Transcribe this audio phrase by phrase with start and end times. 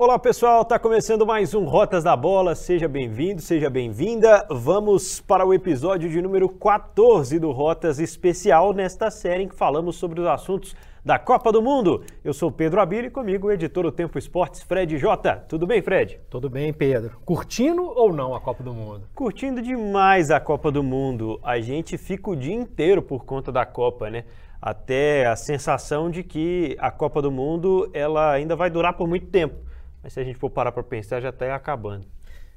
[0.00, 2.54] Olá pessoal, está começando mais um Rotas da Bola.
[2.54, 4.46] Seja bem-vindo, seja bem-vinda.
[4.48, 9.96] Vamos para o episódio de número 14 do Rotas Especial nesta série em que falamos
[9.96, 12.04] sobre os assuntos da Copa do Mundo.
[12.22, 15.44] Eu sou Pedro Abílio e comigo o editor do Tempo Esportes, Fred Jota.
[15.48, 16.20] Tudo bem, Fred?
[16.30, 17.18] Tudo bem, Pedro.
[17.24, 19.08] Curtindo ou não a Copa do Mundo?
[19.16, 21.40] Curtindo demais a Copa do Mundo.
[21.42, 24.26] A gente fica o dia inteiro por conta da Copa, né?
[24.62, 29.26] Até a sensação de que a Copa do Mundo ela ainda vai durar por muito
[29.26, 29.66] tempo.
[30.02, 32.06] Mas se a gente for parar para pensar, já está acabando.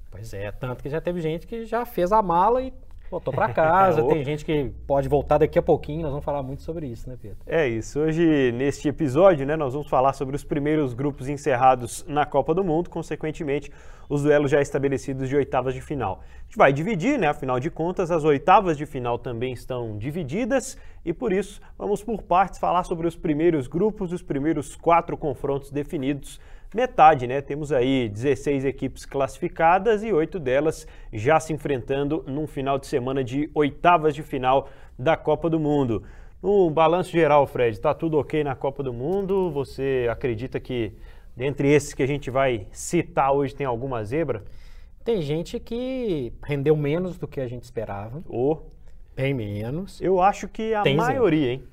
[0.09, 2.73] Pois é, tanto que já teve gente que já fez a mala e
[3.11, 4.01] voltou para casa.
[4.07, 6.01] Tem gente que pode voltar daqui a pouquinho.
[6.01, 7.37] Nós vamos falar muito sobre isso, né, Pedro?
[7.45, 7.99] É isso.
[7.99, 12.63] Hoje, neste episódio, né, nós vamos falar sobre os primeiros grupos encerrados na Copa do
[12.63, 13.71] Mundo, consequentemente,
[14.09, 16.21] os duelos já estabelecidos de oitavas de final.
[16.39, 17.27] A gente vai dividir, né?
[17.27, 22.21] Afinal de contas, as oitavas de final também estão divididas e por isso vamos por
[22.21, 26.39] partes falar sobre os primeiros grupos, os primeiros quatro confrontos definidos
[26.73, 27.41] metade, né?
[27.41, 33.23] Temos aí 16 equipes classificadas e oito delas já se enfrentando num final de semana
[33.23, 36.03] de oitavas de final da Copa do Mundo.
[36.41, 39.51] No balanço geral, Fred, está tudo ok na Copa do Mundo?
[39.51, 40.93] Você acredita que
[41.35, 44.43] dentre esses que a gente vai citar hoje tem alguma zebra?
[45.03, 48.23] Tem gente que rendeu menos do que a gente esperava.
[48.27, 48.53] Ou?
[48.53, 48.71] Oh.
[49.15, 49.99] Bem menos.
[50.01, 51.53] Eu acho que a tem maioria, zebra.
[51.53, 51.63] hein?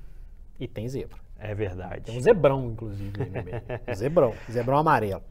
[0.58, 1.18] E tem zebra.
[1.38, 2.02] É verdade.
[2.02, 3.62] Tem um zebrão, inclusive, aí no meio.
[3.94, 5.22] zebrão, zebrão amarelo.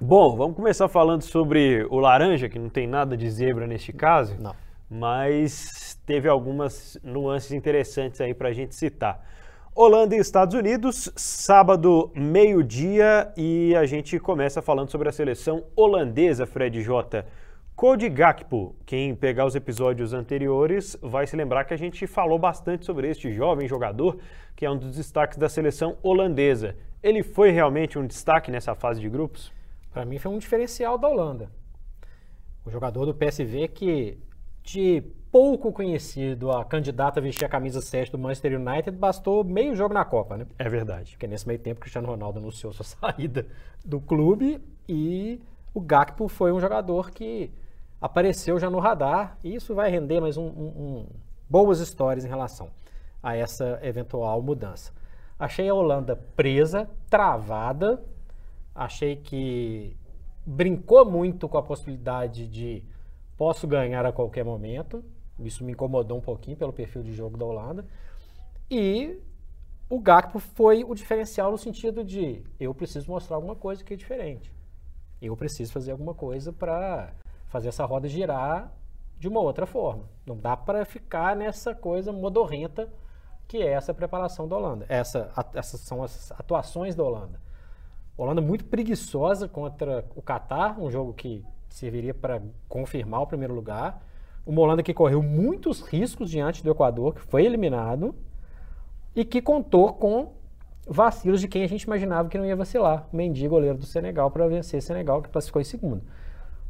[0.00, 4.36] Bom, vamos começar falando sobre o laranja, que não tem nada de zebra neste caso.
[4.40, 4.54] Não.
[4.90, 9.24] Mas teve algumas nuances interessantes aí para a gente citar.
[9.74, 16.46] Holanda e Estados Unidos, sábado, meio-dia, e a gente começa falando sobre a seleção holandesa,
[16.46, 17.24] Fred J.
[17.76, 22.84] Cody Gakpo, quem pegar os episódios anteriores vai se lembrar que a gente falou bastante
[22.84, 24.16] sobre este jovem jogador,
[24.54, 26.76] que é um dos destaques da seleção holandesa.
[27.02, 29.52] Ele foi realmente um destaque nessa fase de grupos?
[29.92, 31.50] Para mim foi um diferencial da Holanda.
[32.64, 34.18] O jogador do PSV que
[34.62, 35.02] de
[35.32, 39.92] pouco conhecido a candidata a vestir a camisa 7 do Manchester United, bastou meio jogo
[39.92, 40.46] na Copa, né?
[40.60, 41.10] É verdade.
[41.10, 43.48] Porque nesse meio tempo Cristiano Ronaldo anunciou sua saída
[43.84, 45.40] do clube e
[45.74, 47.52] o Gakpo foi um jogador que
[48.00, 51.06] apareceu já no radar e isso vai render mais um, um, um,
[51.48, 52.70] boas histórias em relação
[53.22, 54.92] a essa eventual mudança.
[55.38, 58.02] Achei a Holanda presa, travada,
[58.74, 59.96] achei que
[60.46, 62.84] brincou muito com a possibilidade de
[63.36, 65.04] posso ganhar a qualquer momento.
[65.40, 67.84] Isso me incomodou um pouquinho pelo perfil de jogo da Holanda.
[68.70, 69.18] E
[69.88, 73.96] o Gakpo foi o diferencial no sentido de eu preciso mostrar alguma coisa que é
[73.96, 74.52] diferente.
[75.20, 77.12] Eu preciso fazer alguma coisa para
[77.54, 78.72] fazer essa roda girar
[79.16, 80.10] de uma outra forma.
[80.26, 82.92] Não dá para ficar nessa coisa modorrenta
[83.46, 84.86] que é essa preparação da Holanda.
[84.88, 87.40] Essa, essas são as atuações da Holanda.
[88.18, 94.04] Holanda muito preguiçosa contra o Catar, um jogo que serviria para confirmar o primeiro lugar.
[94.44, 98.16] Uma Holanda que correu muitos riscos diante do Equador, que foi eliminado,
[99.14, 100.32] e que contou com
[100.88, 103.06] vacilos de quem a gente imaginava que não ia vacilar.
[103.12, 106.02] Mendy, goleiro do Senegal, para vencer o Senegal, que classificou em segundo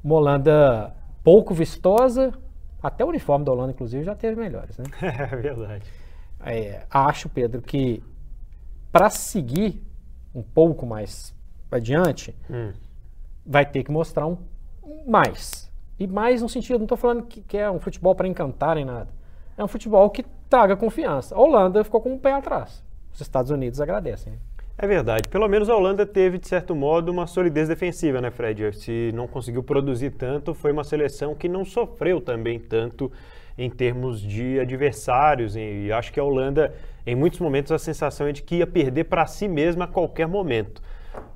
[0.05, 0.95] uma Holanda
[1.25, 2.33] pouco vistosa,
[2.83, 4.85] até o uniforme da Holanda, inclusive, já teve melhores, né?
[5.01, 5.91] É verdade.
[6.45, 8.03] É, acho, Pedro, que
[8.93, 9.83] para seguir
[10.35, 11.35] um pouco mais
[11.73, 12.73] adiante, hum.
[13.45, 14.37] vai ter que mostrar um
[15.07, 15.73] mais.
[15.99, 18.85] E mais no sentido, não estou falando que, que, é um futebol para encantar nem
[18.85, 19.09] nada.
[19.57, 21.35] É um futebol que traga confiança.
[21.35, 22.85] A Holanda ficou com um pé atrás.
[23.13, 24.39] Os Estados Unidos agradecem.
[24.77, 25.29] É verdade.
[25.29, 28.73] Pelo menos a Holanda teve, de certo modo, uma solidez defensiva, né, Fred?
[28.77, 33.11] Se não conseguiu produzir tanto, foi uma seleção que não sofreu também tanto
[33.57, 35.55] em termos de adversários.
[35.55, 36.75] E acho que a Holanda,
[37.07, 40.27] em muitos momentos, a sensação é de que ia perder para si mesma a qualquer
[40.27, 40.83] momento.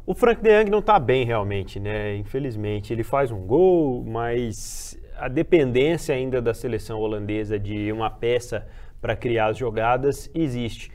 [0.05, 2.17] O Frank de Jong não está bem realmente, né?
[2.17, 8.67] Infelizmente, ele faz um gol, mas a dependência ainda da seleção holandesa de uma peça
[9.01, 10.91] para criar as jogadas existe.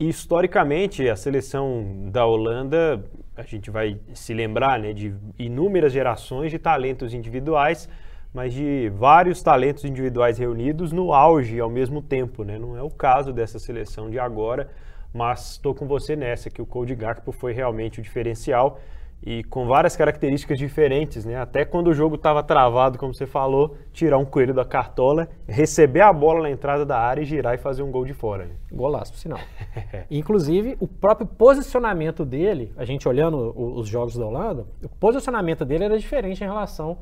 [0.00, 3.04] E, historicamente, a seleção da Holanda,
[3.36, 7.88] a gente vai se lembrar né, de inúmeras gerações de talentos individuais,
[8.32, 12.44] mas de vários talentos individuais reunidos no auge ao mesmo tempo.
[12.44, 12.60] Né?
[12.60, 14.70] Não é o caso dessa seleção de agora,
[15.12, 18.80] mas estou com você nessa, que o Cody Gakpo foi realmente o diferencial
[19.22, 21.36] e com várias características diferentes, né?
[21.36, 26.02] Até quando o jogo estava travado, como você falou, tirar um coelho da cartola, receber
[26.02, 28.46] a bola na entrada da área e girar e fazer um gol de fora.
[28.46, 28.54] Né?
[28.70, 29.40] Golaço, por sinal.
[30.10, 35.84] Inclusive, o próprio posicionamento dele, a gente olhando os jogos da Holanda, o posicionamento dele
[35.84, 36.98] era diferente em relação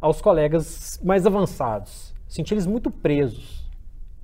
[0.00, 2.14] aos colegas mais avançados.
[2.26, 3.68] Senti eles muito presos.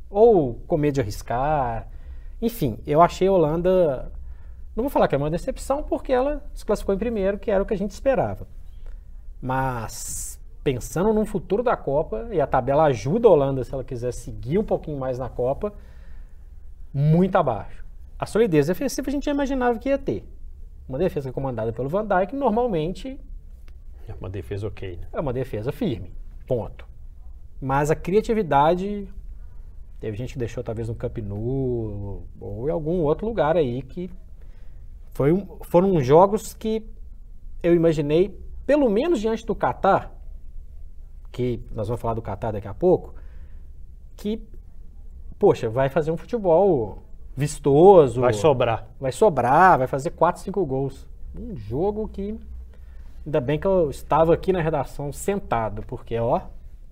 [0.09, 1.89] Ou com medo de arriscar.
[2.41, 4.13] Enfim, eu achei a Holanda
[4.75, 7.63] Não vou falar que é uma decepção, porque ela se classificou em primeiro, que era
[7.63, 8.47] o que a gente esperava.
[9.41, 14.13] Mas pensando no futuro da Copa, e a tabela ajuda a Holanda se ela quiser
[14.13, 15.73] seguir um pouquinho mais na Copa,
[16.93, 17.85] muito abaixo.
[18.19, 20.25] A solidez defensiva a gente já imaginava que ia ter.
[20.89, 23.21] Uma defesa comandada pelo Van Dijk normalmente
[24.09, 24.97] é uma defesa ok.
[24.97, 25.07] Né?
[25.13, 26.13] É uma defesa firme.
[26.47, 26.87] Ponto.
[27.61, 29.09] Mas a criatividade
[29.99, 34.11] teve gente que deixou talvez no Camp Nou ou em algum outro lugar aí que
[35.15, 36.85] foi um, foram jogos que
[37.63, 40.13] eu imaginei pelo menos diante do Catar,
[41.33, 43.15] que nós vamos falar do Catar daqui a pouco,
[44.17, 44.43] que
[45.39, 47.03] poxa, vai fazer um futebol
[47.37, 48.21] vistoso.
[48.21, 48.89] Vai sobrar.
[49.01, 51.07] Vai sobrar, vai fazer 4, 5 gols.
[51.39, 52.39] Um jogo que.
[53.27, 56.43] Ainda bem que eu estava aqui na redação sentado, porque, ó,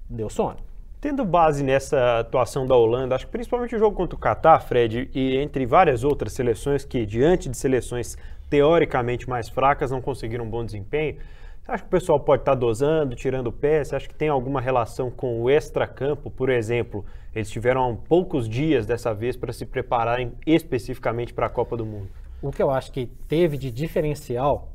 [0.09, 0.57] deu sono.
[1.03, 5.11] Tendo base nessa atuação da Holanda, acho que principalmente o jogo contra o Catar, Fred,
[5.13, 8.17] e entre várias outras seleções que, diante de seleções
[8.49, 11.17] teoricamente mais fracas, não conseguiram um bom desempenho,
[11.61, 13.83] você acha que o pessoal pode estar dosando, tirando o pé?
[13.83, 16.31] Você acha que tem alguma relação com o extracampo?
[16.31, 17.05] Por exemplo,
[17.35, 22.11] eles tiveram poucos dias dessa vez para se prepararem especificamente para a Copa do Mundo.
[22.41, 24.69] O que eu acho que teve de diferencial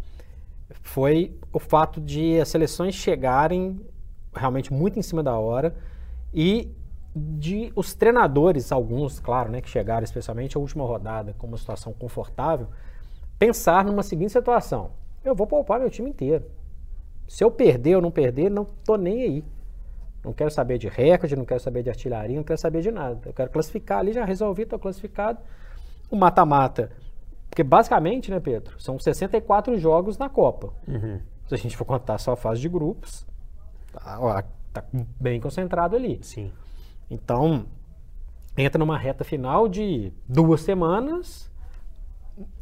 [0.81, 3.79] foi o fato de as seleções chegarem
[4.35, 5.73] realmente muito em cima da hora
[6.37, 6.71] e
[7.15, 11.91] de os treinadores, alguns, claro, né, que chegaram especialmente a última rodada com uma situação
[11.91, 12.67] confortável,
[13.39, 14.91] pensar numa seguinte situação:
[15.25, 16.45] eu vou poupar meu time inteiro.
[17.27, 19.43] Se eu perder ou não perder, não tô nem aí.
[20.23, 23.19] Não quero saber de recorde, não quero saber de artilharia, não quero saber de nada.
[23.25, 25.39] Eu quero classificar ali, já resolvi, estou classificado.
[26.11, 26.91] O mata-mata.
[27.49, 30.71] Porque basicamente, né, Pedro, são 64 jogos na Copa.
[30.87, 31.19] Uhum.
[31.47, 33.25] Se a gente for contar só a fase de grupos,
[33.91, 34.43] tá, ó,
[34.73, 34.83] tá
[35.19, 36.19] bem concentrado ali.
[36.21, 36.51] Sim.
[37.09, 37.65] Então,
[38.57, 41.51] entra numa reta final de duas semanas.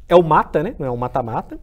[0.08, 0.76] É o mata, né?
[0.78, 1.60] Não é o mata-mata.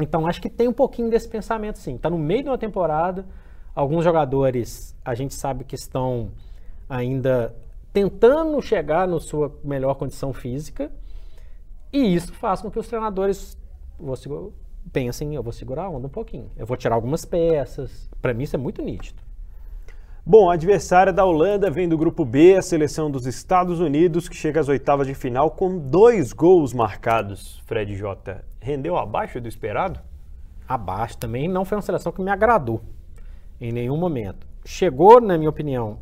[0.00, 1.96] Então acho que tem um pouquinho desse pensamento sim.
[1.96, 3.26] Está no meio de uma temporada,
[3.74, 6.32] alguns jogadores a gente sabe que estão
[6.88, 7.54] ainda
[7.92, 10.90] tentando chegar na sua melhor condição física,
[11.92, 13.58] e isso faz com que os treinadores
[14.90, 18.08] pensem, eu vou segurar a onda um pouquinho, eu vou tirar algumas peças.
[18.20, 19.22] Para mim isso é muito nítido.
[20.24, 24.36] Bom, a adversária da Holanda vem do grupo B, a seleção dos Estados Unidos, que
[24.36, 27.60] chega às oitavas de final com dois gols marcados.
[27.66, 28.40] Fred J.
[28.60, 29.98] Rendeu abaixo do esperado?
[30.68, 31.48] Abaixo também.
[31.48, 32.80] Não foi uma seleção que me agradou
[33.60, 34.46] em nenhum momento.
[34.64, 35.98] Chegou, na minha opinião,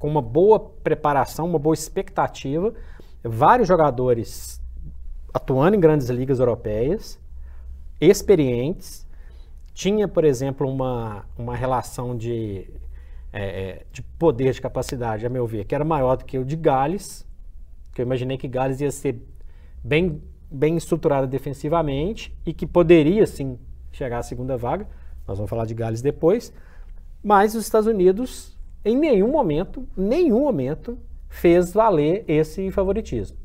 [0.00, 2.74] com uma boa preparação, uma boa expectativa.
[3.22, 4.60] Vários jogadores
[5.32, 7.20] atuando em grandes ligas europeias,
[8.00, 9.06] experientes.
[9.72, 12.66] Tinha, por exemplo, uma, uma relação de
[13.36, 16.44] é, é, de poder, de capacidade, a meu ver, que era maior do que o
[16.44, 17.26] de Gales,
[17.92, 19.20] que eu imaginei que Gales ia ser
[19.82, 23.58] bem, bem estruturada defensivamente e que poderia, sim,
[23.90, 24.86] chegar à segunda vaga.
[25.26, 26.52] Nós vamos falar de Gales depois.
[27.24, 30.96] Mas os Estados Unidos, em nenhum momento, nenhum momento,
[31.28, 33.36] fez valer esse favoritismo.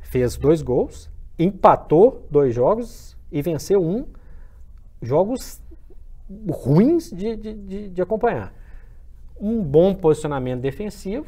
[0.00, 4.06] Fez dois gols, empatou dois jogos e venceu um.
[5.02, 5.60] Jogos
[6.48, 8.54] ruins de, de, de, acompanhar.
[9.38, 11.26] Um bom posicionamento defensivo,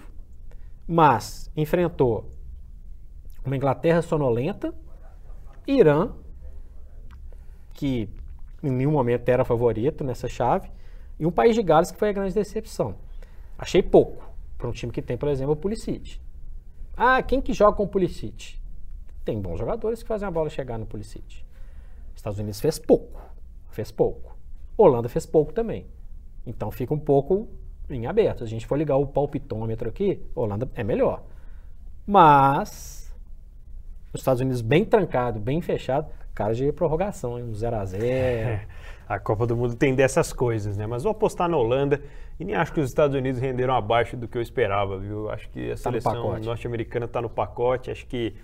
[0.87, 2.31] mas enfrentou
[3.44, 4.73] uma Inglaterra sonolenta,
[5.66, 6.12] Irã,
[7.75, 8.09] que
[8.62, 10.71] em nenhum momento era favorito nessa chave,
[11.19, 12.95] e um país de Gales que foi a grande decepção.
[13.59, 14.25] Achei pouco
[14.57, 16.21] para um time que tem, por exemplo, o Pulisic.
[16.97, 18.59] Ah, quem que joga com o Pulisic?
[19.25, 21.46] Tem bons jogadores que fazem a bola chegar no Pulisic.
[22.16, 23.20] Estados Unidos fez pouco,
[23.70, 24.37] fez pouco.
[24.76, 25.87] Holanda fez pouco também.
[26.46, 27.49] Então fica um pouco
[27.88, 28.38] em aberto.
[28.38, 31.23] Se a gente for ligar o palpitômetro aqui, Holanda é melhor.
[32.06, 33.14] Mas
[34.12, 38.66] os Estados Unidos bem trancado, bem fechado, cara de prorrogação, um 0 a 0 é,
[39.08, 40.87] A Copa do Mundo tem dessas coisas, né?
[40.87, 42.02] Mas vou apostar na Holanda
[42.40, 45.30] e nem acho que os Estados Unidos renderam abaixo do que eu esperava, viu?
[45.30, 47.90] Acho que a tá seleção norte-americana está no pacote.
[47.90, 48.35] Acho que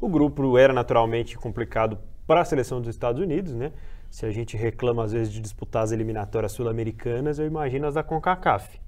[0.00, 1.98] o grupo era naturalmente complicado
[2.32, 3.72] para a seleção dos Estados Unidos, né?
[4.08, 8.02] Se a gente reclama às vezes de disputar as eliminatórias sul-americanas, eu imagino as da
[8.02, 8.80] CONCACAF,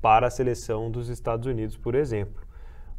[0.00, 2.46] para a seleção dos Estados Unidos, por exemplo.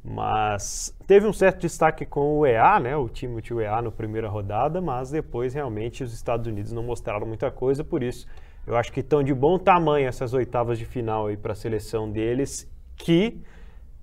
[0.03, 4.27] Mas teve um certo destaque com o EA, né, o time do EA na primeira
[4.27, 8.27] rodada, mas depois realmente os Estados Unidos não mostraram muita coisa, por isso
[8.65, 12.11] eu acho que estão de bom tamanho essas oitavas de final aí para a seleção
[12.11, 13.41] deles, que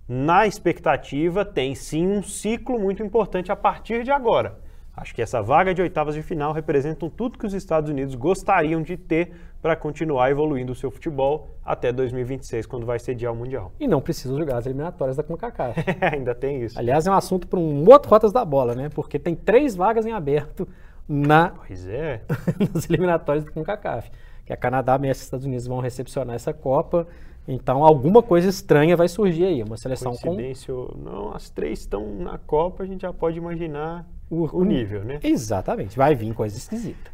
[0.09, 4.65] na expectativa tem sim um ciclo muito importante a partir de agora
[4.97, 8.81] Acho que essa vaga de oitavas de final representam tudo que os Estados Unidos gostariam
[8.81, 13.73] de ter para continuar evoluindo o seu futebol até 2026, quando vai sediar o Mundial.
[13.81, 15.83] E não precisa jogar as eliminatórias da CONCACAF.
[16.13, 16.79] Ainda tem isso.
[16.79, 18.89] Aliás, é um assunto para um outro Rotas da Bola, né?
[18.89, 20.69] Porque tem três vagas em aberto
[21.09, 22.23] na Pois é.
[22.73, 24.11] nas eliminatórias da CONCACAF.
[24.47, 27.07] Que a Canadá, México e Estados Unidos vão recepcionar essa Copa.
[27.49, 29.63] Então, alguma coisa estranha vai surgir aí.
[29.63, 33.39] Uma seleção com Coincidência ou não, as três estão na Copa, a gente já pode
[33.39, 35.19] imaginar o, o nível, né?
[35.23, 37.11] Exatamente, vai vir coisa esquisita.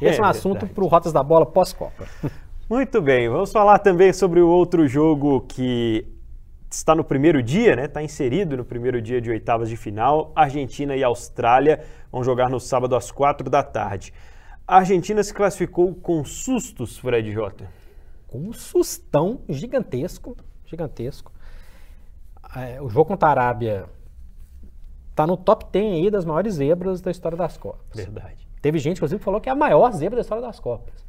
[0.00, 2.06] É Esse é, um assunto para o Rotas da Bola pós-Copa.
[2.68, 6.06] Muito bem, vamos falar também sobre o outro jogo que
[6.70, 7.84] está no primeiro dia, né?
[7.84, 10.32] Está inserido no primeiro dia de oitavas de final.
[10.34, 14.12] Argentina e Austrália vão jogar no sábado às quatro da tarde.
[14.66, 17.68] A Argentina se classificou com sustos, Fred Jota.
[18.26, 21.30] Com um sustão gigantesco, gigantesco.
[22.56, 23.86] É, o jogo contra a Arábia
[25.12, 27.94] está no top 10 aí das maiores zebras da história das Copas.
[27.94, 28.48] Verdade.
[28.60, 31.04] Teve gente, inclusive, que falou que é a maior zebra da história das Copas.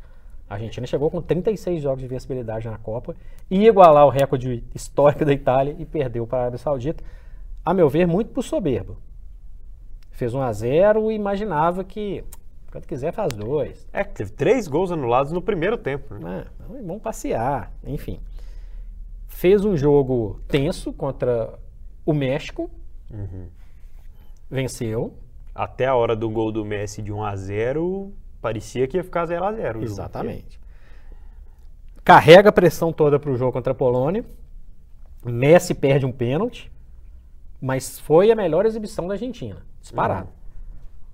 [0.49, 3.15] A Argentina chegou com 36 jogos de vencibilidade na Copa,
[3.49, 7.03] ia igualar o recorde histórico da Itália e perdeu para a Arábia Saudita.
[7.63, 8.97] A meu ver, muito por soberbo.
[10.11, 12.23] Fez 1 a 0 e imaginava que,
[12.71, 13.87] quando quiser, faz dois.
[13.93, 16.13] É, teve três gols anulados no primeiro tempo.
[16.15, 16.43] Né?
[16.45, 18.19] Ah, então, vamos passear, enfim.
[19.27, 21.57] Fez um jogo tenso contra
[22.05, 22.69] o México,
[24.53, 25.13] venceu,
[25.53, 29.25] Até a hora do gol do Messi de 1 a 0 parecia que ia ficar
[29.25, 29.85] 0 a 0 o jogo.
[29.85, 30.59] Exatamente.
[32.03, 34.25] Carrega a pressão toda para o jogo contra a Polônia.
[35.25, 36.71] Messi perde um pênalti,
[37.61, 39.65] mas foi a melhor exibição da Argentina.
[39.81, 40.29] Disparado.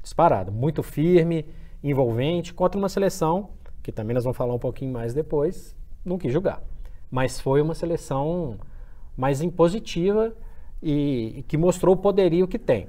[0.02, 0.52] Disparado.
[0.52, 1.46] Muito firme,
[1.84, 3.52] envolvente, contra uma seleção,
[3.84, 6.62] que também nós vamos falar um pouquinho mais depois, não quis jogar.
[7.12, 8.58] Mas foi uma seleção
[9.16, 10.34] mais impositiva
[10.82, 12.88] e, e que mostrou o poderio que tem.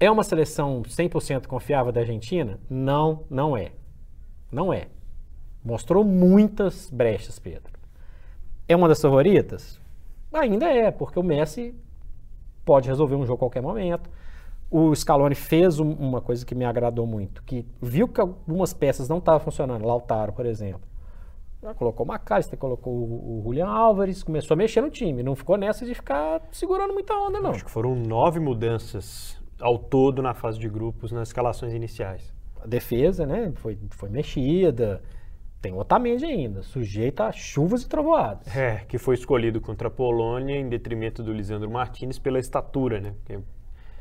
[0.00, 2.58] É uma seleção 100% confiável da Argentina?
[2.70, 3.72] Não, não é.
[4.50, 4.88] Não é.
[5.64, 7.72] Mostrou muitas brechas, Pedro.
[8.68, 9.80] É uma das favoritas?
[10.32, 11.74] Ainda é, porque o Messi
[12.64, 14.08] pode resolver um jogo a qualquer momento.
[14.70, 19.08] O Scaloni fez um- uma coisa que me agradou muito, que viu que algumas peças
[19.08, 20.82] não estavam funcionando, Lautaro, por exemplo.
[21.76, 25.24] Colocou o McAllister, colocou o, o Julian Álvares, começou a mexer no time.
[25.24, 27.50] Não ficou nessa de ficar segurando muita onda, não.
[27.50, 32.32] Acho que foram nove mudanças ao todo na fase de grupos nas escalações iniciais.
[32.62, 35.00] a defesa, né, foi, foi mexida.
[35.60, 38.46] Tem o Otamendi ainda, sujeito a chuvas e trovoadas.
[38.56, 43.14] É, que foi escolhido contra a Polônia em detrimento do Lisandro Martinez pela estatura, né?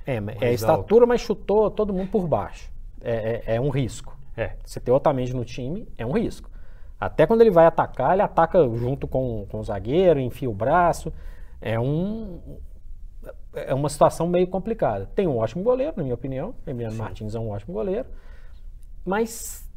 [0.05, 2.71] É, é Mais estatura, mas chutou todo mundo por baixo.
[3.01, 4.15] É, é- é um risco.
[4.35, 6.47] É, Você ter o Otamendi no time é um risco.
[6.99, 11.11] Até quando ele vai atacar, ele ataca junto com, com o zagueiro, enfia o braço.
[11.59, 12.39] É um
[13.65, 15.09] é uma situação meio complicada.
[15.15, 16.53] Tem um ótimo goleiro, na minha opinião.
[16.65, 18.07] Emiliano Martins é um ótimo goleiro.
[19.05, 19.67] Mas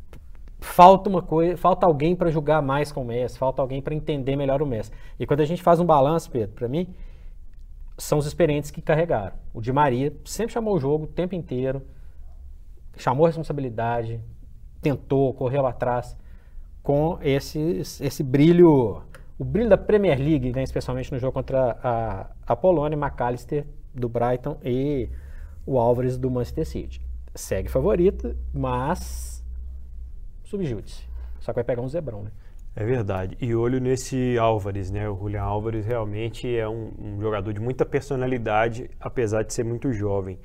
[0.60, 4.36] falta uma coisa, falta alguém para jogar mais com o Messi, falta alguém para entender
[4.36, 4.90] melhor o Messi.
[5.18, 6.94] E quando a gente faz um balanço, Pedro, para mim,
[7.96, 9.36] são os experientes que carregaram.
[9.54, 11.82] O Di Maria sempre chamou o jogo o tempo inteiro,
[12.96, 14.20] chamou a responsabilidade,
[14.80, 16.16] tentou, correu atrás
[16.82, 19.02] com esse, esse brilho,
[19.40, 24.06] o brilho da Premier League, né, especialmente no jogo contra a, a Polônia, McAllister do
[24.06, 25.08] Brighton e
[25.64, 27.00] o Álvares do Manchester City.
[27.34, 29.42] Segue favorita, mas
[30.44, 31.08] subjúdice.
[31.38, 32.30] Só que vai pegar um zebrão, né?
[32.76, 33.34] é verdade.
[33.40, 35.08] E olho nesse Álvares, né?
[35.08, 39.90] O Julian Álvares realmente é um, um jogador de muita personalidade, apesar de ser muito
[39.90, 40.38] jovem.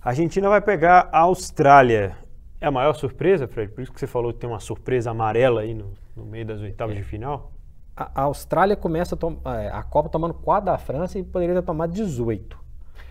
[0.00, 2.16] A Argentina vai pegar a Austrália.
[2.60, 3.72] É a maior surpresa, Fred?
[3.72, 6.60] Por isso que você falou que tem uma surpresa amarela aí no, no meio das
[6.60, 7.55] oitavas de final?
[7.96, 11.62] A, a Austrália começa a, é, a Copa tomando 4 da França e poderia ter
[11.62, 12.58] tomado 18.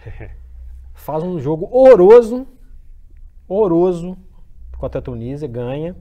[0.93, 2.47] Faz um jogo horroroso,
[3.47, 4.17] horroroso
[4.77, 5.95] contra a Tunísia, ganha.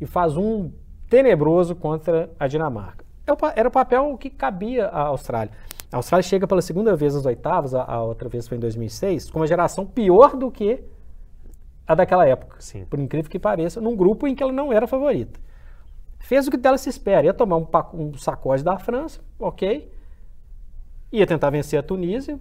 [0.00, 0.70] E faz um
[1.08, 3.04] tenebroso contra a Dinamarca.
[3.26, 5.52] É Era o papel que cabia à Austrália.
[5.90, 9.30] A Austrália chega pela segunda vez às oitavas, a, a outra vez foi em 2006,
[9.30, 10.82] com uma geração pior do que
[11.86, 12.56] a daquela época.
[12.60, 12.84] Sim.
[12.84, 15.40] Por incrível que pareça, num grupo em que ela não era favorita.
[16.26, 19.88] Fez o que dela se espera, ia tomar um, um sacode da França, ok.
[21.12, 22.40] Ia tentar vencer a Tunísia,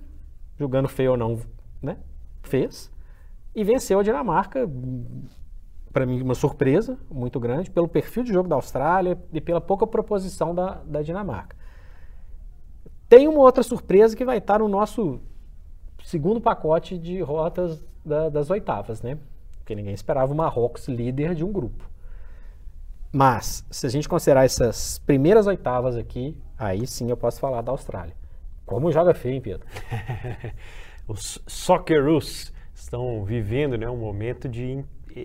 [0.58, 1.39] jogando feio ou não,
[1.80, 1.96] né?
[2.42, 2.92] Fez.
[3.54, 4.68] E venceu a Dinamarca,
[5.94, 9.86] para mim, uma surpresa muito grande, pelo perfil de jogo da Austrália e pela pouca
[9.86, 11.56] proposição da, da Dinamarca.
[13.08, 15.22] Tem uma outra surpresa que vai estar no nosso
[16.04, 19.20] segundo pacote de rotas da- das oitavas, né?
[19.60, 21.88] Porque ninguém esperava o Marrocos líder de um grupo.
[23.18, 27.72] Mas, se a gente considerar essas primeiras oitavas aqui, aí sim eu posso falar da
[27.72, 28.14] Austrália.
[28.66, 29.66] Como joga feio, hein, Pedro?
[31.08, 34.84] Os Socceroos estão vivendo né, um momento de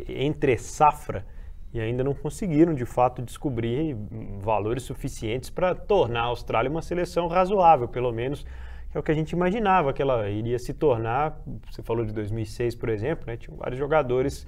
[0.09, 1.27] entre safra
[1.75, 3.97] e ainda não conseguiram de fato descobrir
[4.39, 8.47] valores suficientes para tornar a Austrália uma seleção razoável, pelo menos
[8.95, 11.41] é o que a gente imaginava que ela iria se tornar.
[11.69, 13.37] Você falou de 2006, por exemplo, né?
[13.37, 14.47] tinham vários jogadores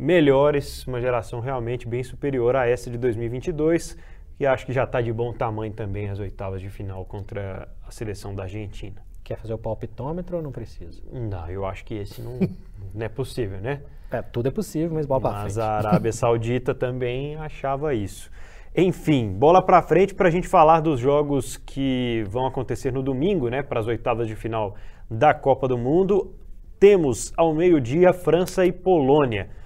[0.00, 3.98] melhores, uma geração realmente bem superior a essa de 2022,
[4.38, 7.90] e acho que já está de bom tamanho também as oitavas de final contra a
[7.90, 9.02] seleção da Argentina.
[9.22, 11.02] Quer fazer o palpitômetro ou não precisa?
[11.12, 12.38] Não, eu acho que esse não,
[12.94, 13.82] não é possível, né?
[14.10, 15.44] É, tudo é possível, mas bola para frente.
[15.44, 18.30] Mas a Arábia Saudita também achava isso.
[18.74, 23.50] Enfim, bola para frente para a gente falar dos jogos que vão acontecer no domingo,
[23.50, 24.74] né, para as oitavas de final
[25.10, 26.34] da Copa do Mundo.
[26.78, 29.59] Temos ao meio-dia França e Polônia.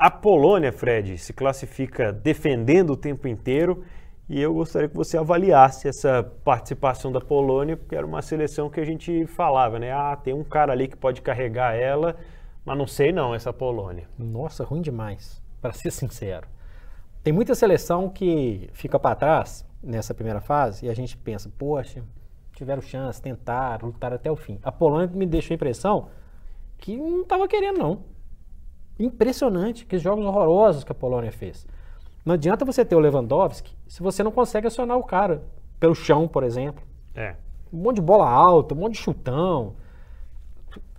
[0.00, 3.84] A Polônia, Fred, se classifica defendendo o tempo inteiro
[4.30, 8.80] e eu gostaria que você avaliasse essa participação da Polônia, porque era uma seleção que
[8.80, 9.92] a gente falava, né?
[9.92, 12.16] Ah, tem um cara ali que pode carregar ela,
[12.64, 14.08] mas não sei não essa Polônia.
[14.18, 16.48] Nossa, ruim demais, para ser sincero.
[17.22, 22.02] Tem muita seleção que fica para trás nessa primeira fase e a gente pensa, poxa,
[22.54, 24.58] tiveram chance, tentaram, lutaram até o fim.
[24.62, 26.08] A Polônia me deixou a impressão
[26.78, 28.09] que não estava querendo, não.
[29.00, 31.66] Impressionante, que jogos horrorosos que a Polônia fez.
[32.24, 35.42] Não adianta você ter o Lewandowski se você não consegue acionar o cara
[35.80, 36.84] pelo chão, por exemplo.
[37.14, 37.34] É.
[37.72, 39.74] Um monte de bola alta, um monte de chutão.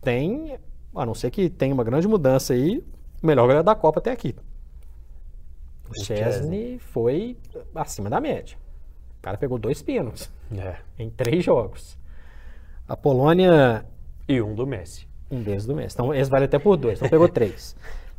[0.02, 0.58] Tem,
[0.96, 2.84] a não ser que tenha uma grande mudança aí,
[3.22, 4.36] o melhor goleiro da Copa até aqui.
[5.88, 7.38] O Chesney foi
[7.76, 8.58] acima da média.
[9.20, 10.78] O cara pegou dois pinos é.
[10.98, 11.98] em três jogos.
[12.88, 13.86] A Polônia.
[14.28, 15.11] E um do Messi.
[15.32, 15.96] Um deles do Messi.
[15.96, 17.00] Então, esse vale até por dois.
[17.00, 17.76] Então, pegou três.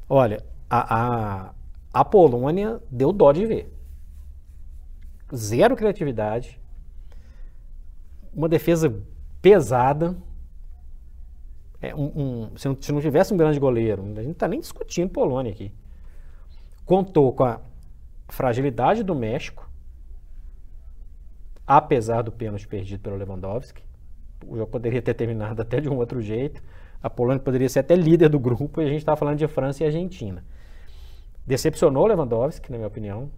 [0.09, 1.54] Olha, a, a,
[1.92, 3.73] a Polônia deu dó de ver.
[5.35, 6.61] Zero criatividade.
[8.33, 8.95] Uma defesa
[9.42, 10.16] pesada.
[11.81, 14.49] É, um, um, se, não, se, não, tivesse um grande goleiro, a gente não está
[14.49, 15.73] nem discutindo Polônia aqui
[16.85, 17.61] contou com a
[18.28, 19.69] fragilidade do México,
[21.66, 23.83] apesar do pênalti perdido pelo Lewandowski.
[24.47, 26.62] O jogo poderia ter terminado até de um outro jeito.
[27.03, 29.83] A Polônia poderia ser até líder do grupo e a gente está falando de França
[29.83, 30.45] e Argentina.
[31.47, 33.31] Decepcionou Lewandowski, na minha opinião.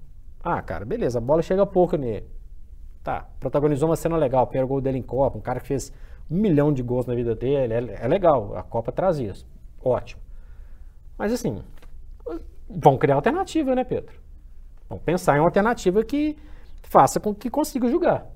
[0.43, 2.29] Ah, cara, beleza, a bola chega pouco nele.
[3.03, 5.93] Tá, protagonizou uma cena legal, primeiro gol dele em Copa, um cara que fez
[6.31, 9.47] um milhão de gols na vida dele, é, é legal, a Copa traz isso,
[9.83, 10.23] ótimo.
[11.17, 11.63] Mas assim,
[12.69, 14.15] vão criar alternativa, né, Pedro?
[14.89, 16.37] Vão pensar em uma alternativa que
[16.83, 18.27] faça com que consiga jogar.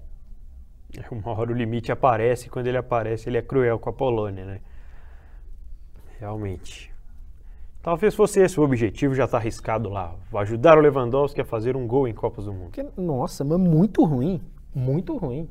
[1.11, 4.45] Uma hora o limite aparece, e quando ele aparece, ele é cruel com a Polônia,
[4.45, 4.61] né?
[6.19, 6.93] Realmente.
[7.83, 10.15] Talvez fosse esse o objetivo, já está arriscado lá.
[10.35, 12.73] Ajudar o Lewandowski a fazer um gol em Copas do Mundo.
[12.97, 14.41] nossa, mas muito ruim.
[14.75, 15.49] Muito ruim.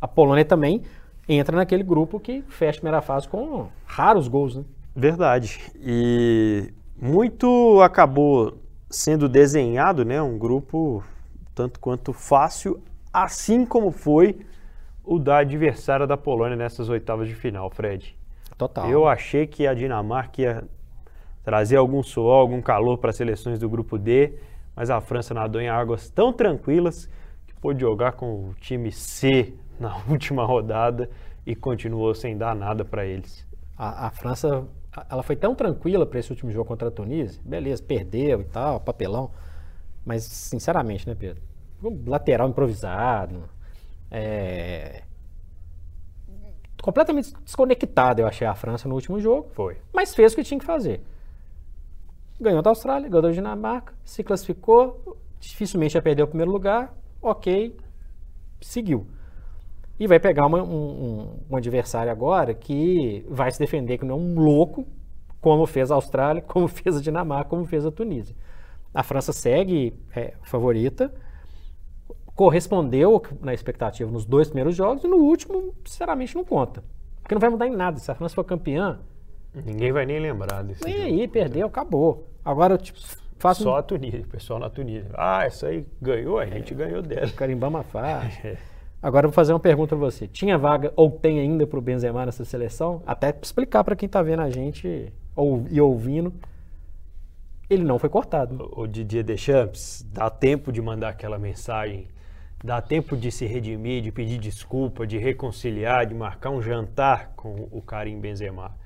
[0.00, 0.82] A Polônia também
[1.28, 4.64] entra naquele grupo que fecha a primeira fase com raros gols, né?
[4.94, 5.60] Verdade.
[5.76, 8.56] E muito acabou
[8.90, 11.04] sendo desenhado, né, um grupo
[11.54, 12.82] tanto quanto fácil,
[13.12, 14.40] assim como foi
[15.04, 18.17] o da adversária da Polônia nessas oitavas de final, Fred.
[18.58, 18.90] Total.
[18.90, 20.64] Eu achei que a Dinamarca ia
[21.44, 24.34] trazer algum suor, algum calor para as seleções do grupo D,
[24.76, 27.08] mas a França nadou em águas tão tranquilas
[27.46, 31.08] que pôde jogar com o time C na última rodada
[31.46, 33.46] e continuou sem dar nada para eles.
[33.76, 34.66] A, a França
[35.08, 37.40] ela foi tão tranquila para esse último jogo contra a Tunísia.
[37.44, 39.30] Beleza, perdeu e tal, papelão.
[40.04, 41.42] Mas, sinceramente, né, Pedro?
[42.06, 43.48] Lateral improvisado.
[44.10, 45.02] É...
[46.82, 49.48] Completamente desconectado, eu achei a França no último jogo.
[49.52, 49.76] Foi.
[49.92, 51.02] Mas fez o que tinha que fazer.
[52.40, 55.16] Ganhou da Austrália, ganhou da Dinamarca, se classificou.
[55.40, 56.94] Dificilmente ia perder o primeiro lugar.
[57.20, 57.76] Ok,
[58.60, 59.06] seguiu.
[59.98, 64.18] E vai pegar uma, um, um, adversário agora que vai se defender que não é
[64.18, 64.86] um louco,
[65.40, 68.36] como fez a Austrália, como fez a Dinamarca, como fez a Tunísia.
[68.94, 71.12] A França segue é, favorita,
[72.38, 76.84] correspondeu na expectativa nos dois primeiros jogos e no último, sinceramente, não conta.
[77.20, 77.98] Porque não vai mudar em nada.
[77.98, 79.00] Se a França for campeã.
[79.52, 80.84] Ninguém vai nem lembrar desse.
[80.84, 82.28] Nem aí, perdeu, acabou.
[82.44, 82.96] Agora, tipo,
[83.40, 83.64] faço.
[83.64, 85.10] Só a Tunísia, o pessoal na Tunísia.
[85.14, 87.28] Ah, essa aí ganhou, a gente é, ganhou dela.
[87.32, 88.38] Carimbama faz.
[88.46, 88.56] É.
[89.02, 90.28] Agora eu vou fazer uma pergunta para você.
[90.28, 93.02] Tinha vaga ou tem ainda para o Benzema nessa seleção?
[93.04, 96.32] Até explicar para quem está vendo a gente ou, e ouvindo.
[97.70, 98.68] Ele não foi cortado.
[98.72, 102.08] O Didier Deschamps, dá tempo de mandar aquela mensagem,
[102.62, 107.68] dá tempo de se redimir, de pedir desculpa, de reconciliar, de marcar um jantar com
[107.70, 108.76] o Karim Benzema.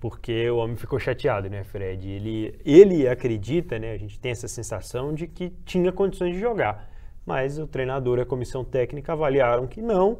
[0.00, 2.08] Porque o homem ficou chateado, né, Fred?
[2.08, 6.94] Ele, ele acredita, né, a gente tem essa sensação de que tinha condições de jogar
[7.26, 10.18] mas o treinador e a comissão técnica avaliaram que não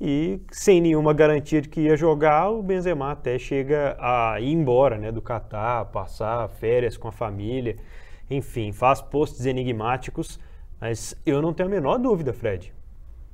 [0.00, 4.98] e sem nenhuma garantia de que ia jogar, o Benzema até chega a ir embora
[4.98, 7.76] né, do Catar, passar férias com a família,
[8.30, 10.38] enfim, faz posts enigmáticos,
[10.80, 12.72] mas eu não tenho a menor dúvida, Fred.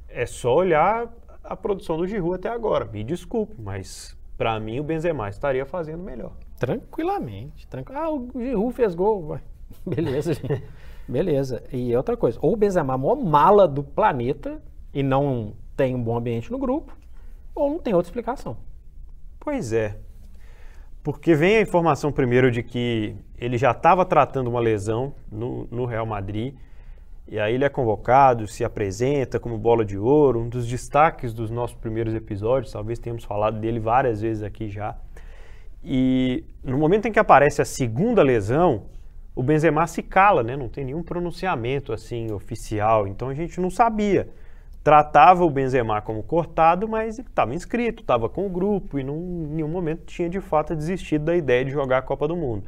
[0.09, 2.85] É só olhar a produção do Giroud até agora.
[2.85, 6.33] Me desculpe, mas para mim o Benzema estaria fazendo melhor.
[6.59, 7.67] Tranquilamente.
[7.67, 7.93] Tranqu...
[7.93, 9.39] Ah, o Giroud fez gol.
[9.87, 10.63] Beleza, gente.
[11.09, 11.63] Beleza.
[11.73, 14.63] E outra coisa, ou o Benzema é a maior mala do planeta
[14.95, 16.97] e não tem um bom ambiente no grupo,
[17.55, 18.57] ou não tem outra explicação.
[19.41, 19.99] Pois é.
[21.03, 25.85] Porque vem a informação primeiro de que ele já estava tratando uma lesão no, no,
[25.85, 26.55] Real Madrid,
[27.27, 31.51] e aí ele é convocado, se apresenta como bola de ouro, um dos destaques dos
[31.51, 34.97] nossos primeiros episódios, talvez tenhamos falado dele várias vezes aqui já.
[35.83, 38.85] E no momento em que aparece a segunda lesão,
[39.35, 40.57] o Benzema se cala, né?
[40.57, 44.29] não tem nenhum pronunciamento assim oficial, então a gente não sabia
[44.83, 49.55] tratava o Benzema como cortado, mas estava inscrito, estava com o grupo e num, em
[49.55, 52.65] nenhum momento tinha de fato desistido da ideia de jogar a Copa do Mundo.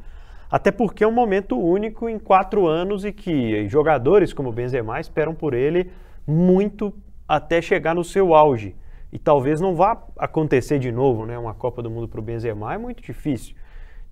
[0.55, 5.35] Até porque é um momento único em quatro anos e que jogadores como Benzema esperam
[5.35, 5.91] por ele
[6.25, 6.95] muito
[7.27, 8.77] até chegar no seu auge.
[9.13, 11.37] E talvez não vá acontecer de novo, né?
[11.37, 13.57] Uma Copa do Mundo para o Benzema é muito difícil.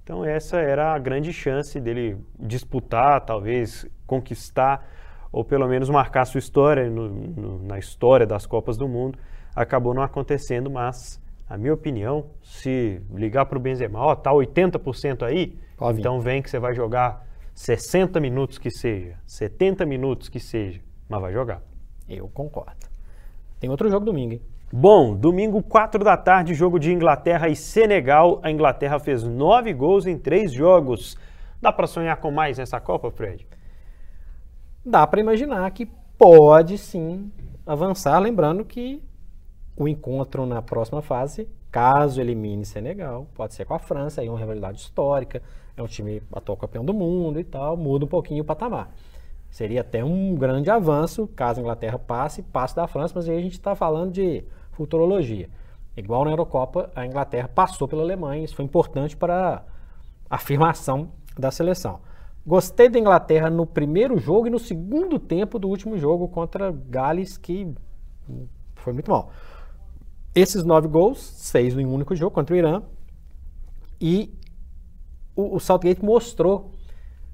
[0.03, 4.85] Então essa era a grande chance dele disputar, talvez conquistar
[5.31, 9.17] ou pelo menos marcar sua história no, no, na história das Copas do Mundo.
[9.55, 15.23] Acabou não acontecendo, mas, a minha opinião, se ligar para o Benzema, ó, tá 80%
[15.23, 15.57] aí,
[15.91, 21.21] Então vem que você vai jogar 60 minutos que seja, 70 minutos que seja, mas
[21.21, 21.63] vai jogar.
[22.09, 22.87] Eu concordo.
[23.61, 24.43] Tem outro jogo domingo, hein?
[24.73, 28.41] Bom, domingo, 4 da tarde, jogo de Inglaterra e Senegal.
[28.43, 31.17] A Inglaterra fez nove gols em três jogos.
[31.61, 33.47] Dá para sonhar com mais nessa Copa, Fred?
[34.85, 35.87] dá para imaginar que
[36.19, 37.33] pode sim
[37.65, 39.03] avançar, lembrando que
[39.77, 44.31] o encontro na próxima fase, caso elimine Senegal, pode ser com a França, aí é
[44.31, 45.43] uma rivalidade histórica,
[45.77, 48.91] é um time atual campeão do mundo e tal, muda um pouquinho o patamar.
[49.51, 53.41] Seria até um grande avanço caso a Inglaterra passe, passe da França, mas aí a
[53.43, 55.49] gente está falando de futurologia.
[55.97, 59.63] Igual na Eurocopa, a Inglaterra passou pela Alemanha, isso foi importante para
[60.31, 62.01] a afirmação da seleção.
[62.47, 67.37] Gostei da Inglaterra no primeiro jogo e no segundo tempo do último jogo contra Gales,
[67.37, 67.73] que
[68.75, 69.31] foi muito mal.
[70.35, 72.83] Esses nove gols, seis em um único jogo contra o Irã.
[74.01, 74.35] E
[75.35, 76.73] o, o Southgate mostrou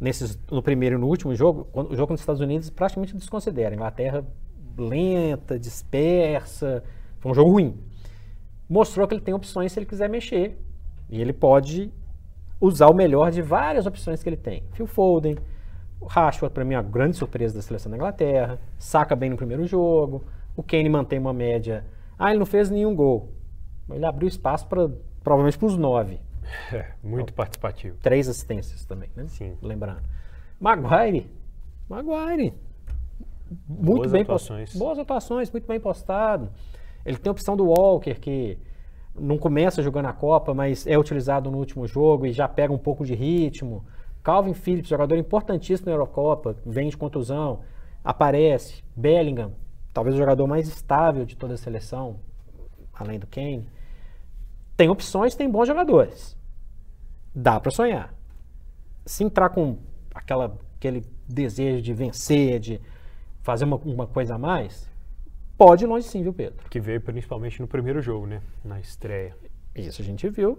[0.00, 3.74] nesses, no primeiro e no último jogo, quando, o jogo nos Estados Unidos praticamente desconsidera.
[3.74, 4.24] Inglaterra
[4.76, 6.82] lenta, dispersa,
[7.18, 7.76] foi um jogo ruim.
[8.68, 10.58] Mostrou que ele tem opções se ele quiser mexer.
[11.11, 11.90] E ele pode
[12.61, 14.62] usar o melhor de várias opções que ele tem.
[14.72, 15.37] Phil Foden,
[16.00, 19.37] o Rashford, para mim, é uma grande surpresa da seleção da Inglaterra, saca bem no
[19.37, 21.84] primeiro jogo, o Kane mantém uma média.
[22.18, 23.32] Ah, ele não fez nenhum gol.
[23.90, 24.88] Ele abriu espaço para
[25.22, 26.20] provavelmente para os nove.
[26.72, 27.96] É, muito então, participativo.
[27.98, 29.26] Três assistências também, né?
[29.26, 29.56] Sim.
[29.62, 30.02] Lembrando.
[30.61, 31.30] Maguire.
[31.88, 32.54] Maguire.
[33.66, 34.76] Muito boas bem atuações.
[34.76, 36.50] Boas atuações, muito bem postado.
[37.04, 38.58] Ele tem a opção do Walker, que
[39.18, 42.78] não começa jogando a Copa, mas é utilizado no último jogo e já pega um
[42.78, 43.84] pouco de ritmo.
[44.22, 47.61] Calvin Phillips, jogador importantíssimo na Eurocopa, vem de contusão,
[48.04, 48.84] aparece.
[48.94, 49.52] Bellingham,
[49.92, 52.16] talvez o jogador mais estável de toda a seleção,
[52.92, 53.66] além do Kane.
[54.78, 56.34] Tem opções, tem bons jogadores.
[57.34, 58.14] Dá para sonhar.
[59.04, 59.76] Se entrar com
[60.14, 62.80] aquela, aquele desejo de vencer, de
[63.42, 64.88] fazer uma, uma coisa a mais,
[65.58, 66.68] Pode ir longe sim, viu, Pedro?
[66.70, 68.40] Que veio principalmente no primeiro jogo, né?
[68.64, 69.34] Na estreia.
[69.74, 70.56] Isso a gente viu.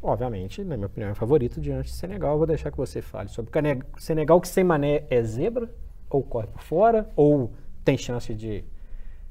[0.00, 2.32] Obviamente, na minha opinião, é favorito diante de Senegal.
[2.32, 5.70] Eu vou deixar que você fale sobre o Senegal, que sem mané é zebra,
[6.08, 7.52] ou corre por fora, ou
[7.84, 8.64] tem chance de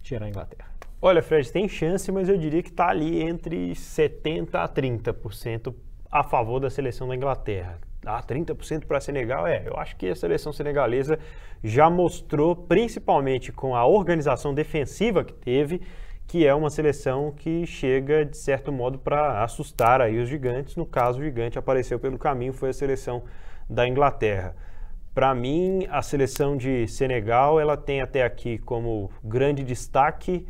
[0.04, 0.70] tirar a Inglaterra.
[1.02, 5.74] Olha, Fred, tem chance, mas eu diria que está ali entre 70% a 30%
[6.10, 10.16] a favor da seleção da Inglaterra ah, 30% para Senegal, é, eu acho que a
[10.16, 11.20] seleção senegalesa
[11.64, 15.82] já mostrou, principalmente com a organização defensiva que teve,
[16.26, 20.76] que é uma seleção que chega, de certo modo, para assustar aí os gigantes.
[20.76, 23.24] No caso, o gigante apareceu pelo caminho, foi a seleção
[23.70, 24.56] da Inglaterra.
[25.14, 30.46] Para mim, a seleção de Senegal, ela tem até aqui como grande destaque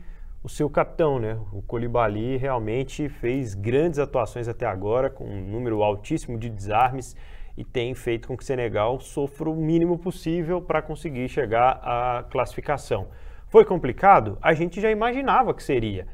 [0.48, 1.38] o seu capitão, né?
[1.52, 7.18] O Colibali realmente fez grandes atuações até agora, com um número altíssimo de desarmes
[7.58, 12.24] e tem feito com que o Senegal sofra o mínimo possível para conseguir chegar à
[12.32, 13.10] classificação.
[13.50, 14.38] Foi complicado?
[14.42, 16.08] A gente já imaginava que seria,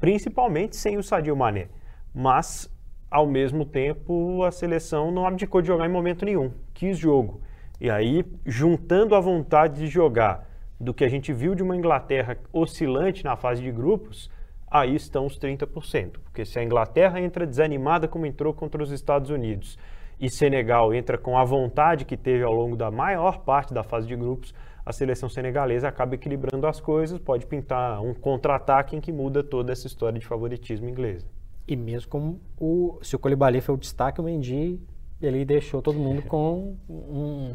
[0.00, 1.68] principalmente sem o Sadio Mané.
[2.12, 2.68] Mas,
[3.08, 7.40] ao mesmo tempo, a seleção não abdicou de jogar em momento nenhum, quis jogo.
[7.80, 10.44] E aí, juntando a vontade de jogar
[10.78, 14.30] do que a gente viu de uma Inglaterra oscilante na fase de grupos,
[14.70, 16.18] aí estão os 30%.
[16.22, 19.78] Porque se a Inglaterra entra desanimada como entrou contra os Estados Unidos
[20.18, 24.06] e Senegal entra com a vontade que teve ao longo da maior parte da fase
[24.06, 29.12] de grupos, a seleção senegalesa acaba equilibrando as coisas, pode pintar um contra-ataque em que
[29.12, 31.26] muda toda essa história de favoritismo inglês.
[31.66, 34.80] E mesmo como o, se o Colibali foi o destaque, o Mendy
[35.20, 37.52] ele deixou todo mundo com um.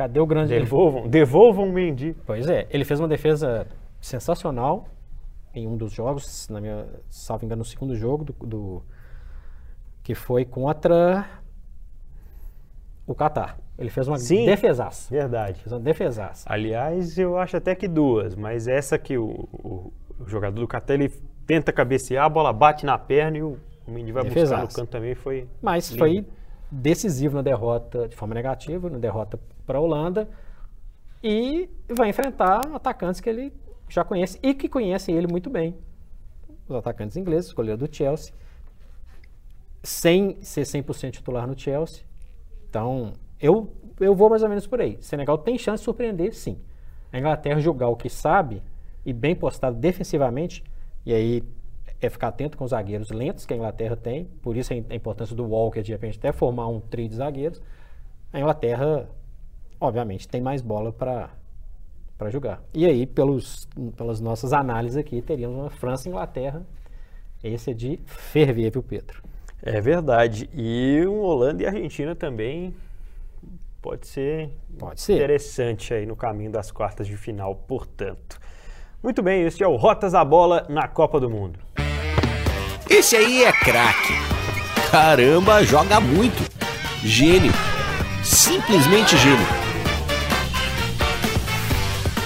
[0.00, 0.48] Cadê o grande.
[0.58, 2.16] Devolvam, devolvam o Mendy.
[2.24, 3.66] Pois é, ele fez uma defesa
[4.00, 4.88] sensacional
[5.54, 8.82] em um dos jogos, na minha, salvo engano, no segundo jogo do, do
[10.02, 11.28] que foi contra
[13.06, 13.58] o Qatar.
[13.78, 15.10] Ele fez uma Sim, defesaça.
[15.10, 15.60] Verdade.
[15.60, 16.50] Fez uma defesaça.
[16.50, 20.94] Aliás, eu acho até que duas, mas essa que o, o, o jogador do Qatar
[20.94, 21.12] ele
[21.46, 24.64] tenta cabecear, a bola bate na perna e o, o Mendy vai Defesaça.
[24.64, 25.46] buscar no canto também foi.
[25.60, 25.98] Mas lindo.
[25.98, 26.26] foi
[26.70, 30.28] decisivo na derrota de forma negativa, na derrota para a Holanda.
[31.22, 33.52] E vai enfrentar atacantes que ele
[33.88, 35.76] já conhece e que conhecem ele muito bem.
[36.68, 38.32] Os atacantes ingleses, escolheram do Chelsea,
[39.82, 42.04] sem ser 100% titular no Chelsea.
[42.68, 44.96] Então, eu, eu vou mais ou menos por aí.
[45.00, 46.58] Senegal tem chance de surpreender, sim.
[47.12, 48.62] A Inglaterra jogar o que sabe
[49.04, 50.62] e bem postado defensivamente,
[51.04, 51.42] e aí
[52.06, 55.36] é ficar atento com os zagueiros lentos que a Inglaterra tem, por isso a importância
[55.36, 57.60] do Walker de repente até formar um trio de zagueiros.
[58.32, 59.08] A Inglaterra,
[59.80, 61.30] obviamente, tem mais bola para
[62.16, 62.62] para jogar.
[62.74, 66.66] E aí, pelos, pelas nossas análises aqui, teríamos uma França e Inglaterra.
[67.42, 69.22] Esse é de ferver, viu, Pedro?
[69.62, 70.50] É verdade.
[70.52, 72.74] E um Holanda e Argentina também
[73.80, 75.14] pode ser, Pode ser.
[75.14, 78.38] interessante aí no caminho das quartas de final, portanto.
[79.02, 81.58] Muito bem, este é o Rotas da Bola na Copa do Mundo.
[82.90, 84.12] Esse aí é craque.
[84.90, 86.42] Caramba, joga muito.
[87.04, 87.52] Gênio.
[88.24, 89.46] Simplesmente gênio.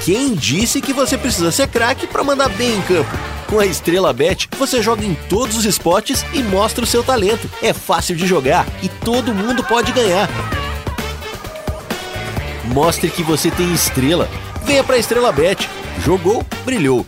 [0.07, 3.11] Quem disse que você precisa ser craque para mandar bem em campo?
[3.47, 7.49] Com a Estrela Bet, você joga em todos os esportes e mostra o seu talento.
[7.63, 10.31] É fácil de jogar e todo mundo pode ganhar.
[12.65, 14.31] Mostre que você tem estrela.
[14.65, 15.69] Venha para Estrela Bet.
[16.03, 17.07] Jogou, brilhou.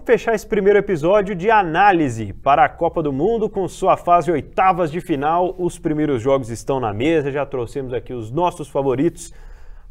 [0.00, 4.32] Vamos fechar esse primeiro episódio de análise para a Copa do Mundo com sua fase
[4.32, 5.54] oitavas de final.
[5.58, 9.30] Os primeiros jogos estão na mesa, já trouxemos aqui os nossos favoritos.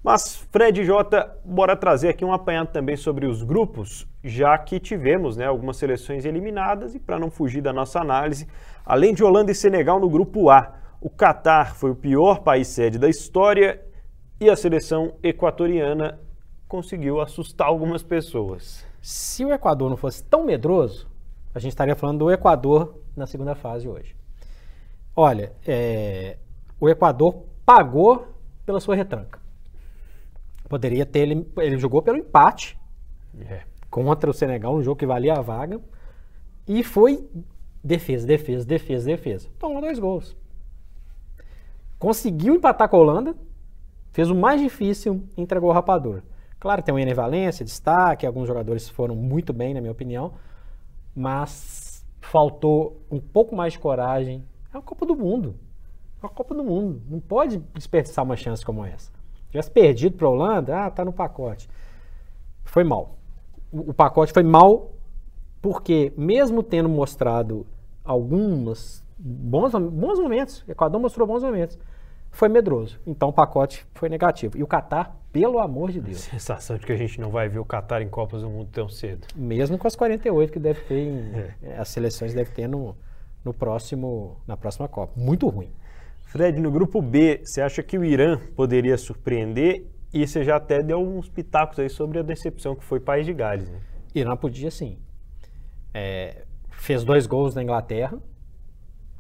[0.04, 5.38] Mas, Fred Jota, bora trazer aqui um apanhado também sobre os grupos, já que tivemos
[5.38, 8.48] né, algumas seleções eliminadas e para não fugir da nossa análise,
[8.84, 12.98] além de Holanda e Senegal no grupo A, o Catar foi o pior país sede
[12.98, 13.80] da história
[14.42, 16.20] e a seleção equatoriana
[16.68, 18.89] conseguiu assustar algumas pessoas.
[19.02, 21.08] Se o Equador não fosse tão medroso,
[21.54, 24.16] a gente estaria falando do Equador na segunda fase hoje.
[25.16, 26.38] Olha, é,
[26.80, 28.28] o Equador pagou
[28.66, 29.40] pela sua retranca.
[30.68, 32.78] Poderia ter, ele, ele jogou pelo empate
[33.40, 33.64] É.
[33.90, 35.82] contra o Senegal, um jogo que valia a vaga,
[36.68, 37.28] e foi
[37.84, 39.50] defesa, defesa, defesa, defesa.
[39.58, 40.36] Tomou dois gols.
[41.98, 43.36] Conseguiu empatar com a Holanda,
[44.12, 46.22] fez o mais difícil, entregou o rapador.
[46.60, 50.34] Claro, tem o Ener Valência, destaque, alguns jogadores foram muito bem, na minha opinião,
[51.16, 54.44] mas faltou um pouco mais de coragem.
[54.74, 55.56] É a Copa do Mundo.
[56.22, 57.02] É a Copa do Mundo.
[57.10, 59.12] Não pode desperdiçar uma chance como essa.
[59.50, 61.70] Tivesse perdido para a Holanda, ah, tá no pacote.
[62.66, 63.18] Foi mal.
[63.72, 64.92] O, o pacote foi mal
[65.62, 67.66] porque, mesmo tendo mostrado
[68.04, 71.78] alguns bons, bons momentos, o Equador mostrou bons momentos,
[72.32, 73.00] foi medroso.
[73.06, 74.58] Então o pacote foi negativo.
[74.58, 77.60] E o Catar, pelo amor de Deus, Sensação de que a gente não vai ver
[77.60, 79.28] o Catar em Copas do Mundo tão cedo.
[79.36, 81.32] mesmo com as 48 que deve ter, em,
[81.78, 82.96] as seleções devem ter no,
[83.44, 85.14] no próximo, na próxima Copa.
[85.16, 85.72] Muito ruim.
[86.26, 89.86] Fred, no grupo B, você acha que o Irã poderia surpreender?
[90.14, 93.34] E você já até deu uns pitacos aí sobre a decepção que foi País de
[93.34, 93.80] Gales, né?
[94.14, 94.98] Irã podia sim.
[95.94, 98.18] É, fez dois gols na Inglaterra.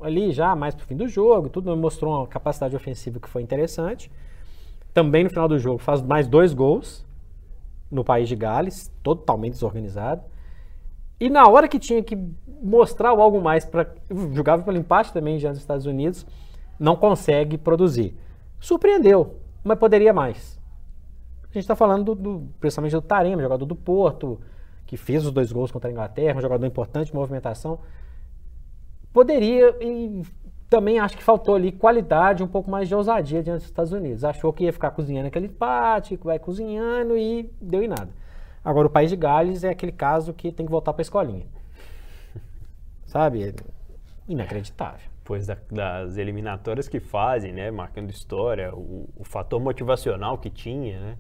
[0.02, 4.12] Ali já mais pro fim do jogo, tudo mostrou uma capacidade ofensiva que foi interessante.
[4.94, 7.06] Também no final do jogo faz mais dois gols
[7.92, 10.24] no país de Gales, totalmente desorganizado.
[11.20, 12.18] E na hora que tinha que
[12.62, 13.94] mostrar algo mais para
[14.32, 16.26] jogava pelo empate também já nos Estados Unidos,
[16.80, 18.16] não consegue produzir.
[18.60, 20.60] Surpreendeu, mas poderia mais.
[21.44, 24.40] A gente está falando do, do, principalmente do Tarema, jogador do Porto,
[24.86, 27.80] que fez os dois gols contra a Inglaterra, um jogador importante movimentação.
[29.14, 30.22] Poderia e
[30.70, 34.24] também acho que faltou ali qualidade, um pouco mais de ousadia diante dos Estados Unidos.
[34.24, 38.10] Achou que ia ficar cozinhando aquele empate, vai cozinhando e deu em nada.
[38.64, 41.46] Agora, o país de Gales é aquele caso que tem que voltar para a escolinha.
[43.06, 43.44] Sabe?
[43.50, 43.54] É
[44.28, 45.10] inacreditável.
[45.24, 47.72] Depois da- das eliminatórias que fazem, né?
[47.72, 51.18] Marcando história, o, o fator motivacional que tinha, né?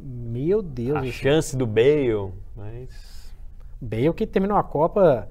[0.00, 0.96] Meu Deus.
[0.96, 3.34] A esse- chance do Bale, mas
[3.80, 5.28] Bale que terminou a Copa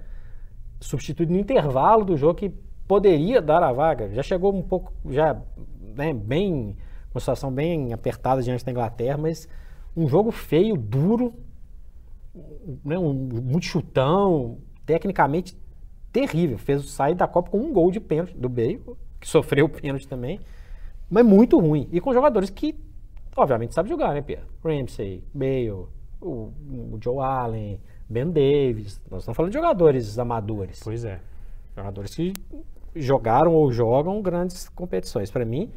[0.79, 2.49] substituído no intervalo do jogo que
[2.87, 4.09] poderia dar a vaga.
[4.13, 5.39] Já chegou um pouco, já
[5.95, 6.75] né, bem,
[7.13, 9.47] uma situação bem apertada diante da Inglaterra, mas
[9.95, 11.33] um jogo feio, duro,
[12.85, 15.57] né, um, muito chutão, tecnicamente
[16.11, 16.57] terrível.
[16.57, 18.81] Fez sair da Copa com um gol de pênalti do Bale,
[19.19, 20.39] que sofreu o pênalti também,
[21.09, 21.89] mas muito ruim.
[21.91, 22.75] E com jogadores que,
[23.35, 24.45] obviamente, sabem jogar, né, Pierre?
[24.63, 25.89] Ramsey, Bale, o,
[26.21, 29.01] o Joe Allen, Ben Davis.
[29.09, 30.81] Nós estamos falando de jogadores amadores.
[30.83, 31.19] pois é.
[31.75, 32.33] Jogadores que
[32.95, 35.29] jogaram ou jogam grandes competições.
[35.29, 35.71] Para mim,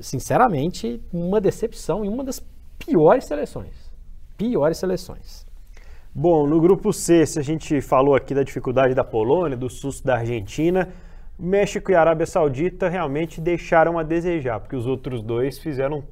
[0.00, 2.44] sinceramente, uma decepção e uma das
[2.78, 3.90] piores seleções.
[4.36, 5.46] Piores seleções.
[6.14, 10.06] Bom, no grupo C, se a gente falou aqui da dificuldade da Polônia, do susto
[10.06, 10.88] da Argentina,
[11.36, 16.04] México e Arábia Saudita realmente deixaram a desejar, porque os outros dois fizeram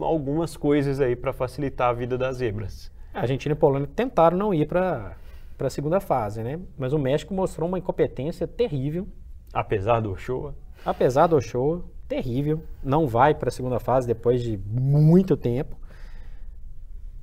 [0.00, 2.90] algumas coisas aí para facilitar a vida das zebras.
[3.12, 5.16] A Argentina e a Polônia tentaram não ir para
[5.60, 6.58] a segunda fase, né?
[6.78, 9.06] Mas o México mostrou uma incompetência terrível.
[9.52, 12.62] Apesar do Ochoa, Apesar do show, terrível.
[12.82, 15.76] Não vai para a segunda fase depois de muito tempo.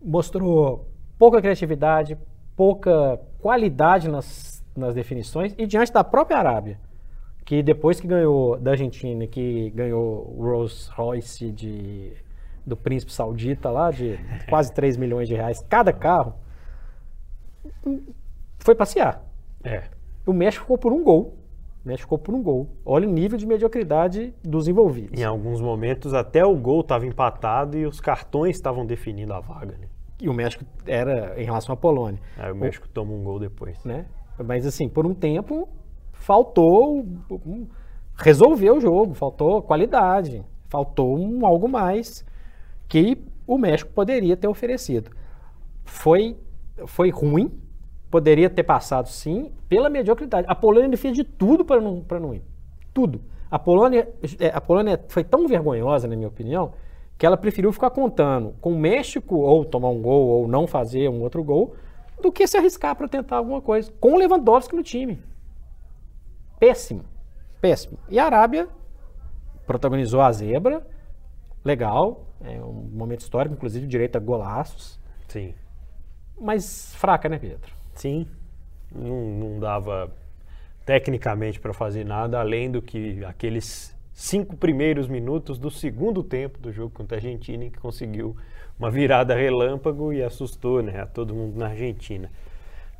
[0.02, 2.18] Mostrou pouca criatividade,
[2.56, 5.54] pouca qualidade nas, nas definições.
[5.58, 6.80] E diante da própria Arábia,
[7.44, 12.14] que depois que ganhou da Argentina, que ganhou o Rolls Royce de,
[12.66, 14.18] do príncipe saudita lá, de
[14.50, 16.34] quase 3 milhões de reais cada carro,
[18.60, 19.22] foi passear.
[19.64, 19.84] é,
[20.26, 21.36] O México ficou por um gol.
[21.84, 22.68] O México ficou por um gol.
[22.86, 25.20] Olha o nível de mediocridade dos envolvidos.
[25.20, 29.78] em alguns momentos até o gol estava empatado e os cartões estavam definindo a vaga.
[29.78, 29.88] Né?
[30.22, 33.82] E o México era em relação à Polônia, Aí o México toma um gol depois.
[33.86, 34.06] né?
[34.46, 35.68] Mas assim, por um tempo
[36.12, 37.06] faltou
[38.18, 42.26] resolver o jogo, faltou qualidade, faltou um algo mais
[42.90, 45.12] que o México poderia ter oferecido.
[45.86, 46.36] Foi
[46.86, 47.52] foi ruim,
[48.10, 50.48] poderia ter passado sim, pela mediocridade.
[50.50, 52.42] A Polônia fez de tudo para não não ir.
[52.94, 53.22] Tudo.
[53.50, 56.74] A Polônia é, a Polônia foi tão vergonhosa, na minha opinião,
[57.18, 61.10] que ela preferiu ficar contando com o México ou tomar um gol ou não fazer
[61.10, 61.76] um outro gol,
[62.22, 63.92] do que se arriscar para tentar alguma coisa.
[64.00, 65.22] Com o Lewandowski no time.
[66.60, 67.04] Péssimo.
[67.62, 67.98] Péssimo.
[68.10, 68.68] E a Arábia
[69.66, 70.86] protagonizou a zebra.
[71.64, 72.26] Legal.
[72.42, 75.00] É um momento histórico, inclusive direito a golaços.
[75.28, 75.54] Sim.
[76.40, 77.72] Mas fraca, né, Pedro?
[77.94, 78.26] Sim,
[78.92, 80.12] não, não dava
[80.86, 86.72] tecnicamente para fazer nada além do que aqueles cinco primeiros minutos do segundo tempo do
[86.72, 88.36] jogo contra a Argentina, em que conseguiu
[88.78, 92.32] uma virada relâmpago e assustou né, a todo mundo na Argentina.